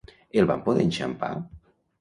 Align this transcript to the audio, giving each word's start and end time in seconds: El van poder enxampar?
El 0.43 0.47
van 0.51 0.63
poder 0.69 0.87
enxampar? 0.87 1.31